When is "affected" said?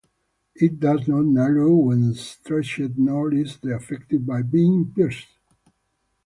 3.69-4.25